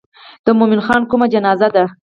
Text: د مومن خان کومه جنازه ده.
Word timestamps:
د 0.45 0.47
مومن 0.57 0.81
خان 0.85 1.01
کومه 1.09 1.27
جنازه 1.33 1.67
ده. 1.75 1.85